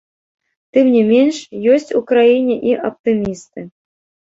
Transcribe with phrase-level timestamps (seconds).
[0.77, 1.37] Тым не менш,
[1.75, 3.69] ёсць у краіне і аптымісты.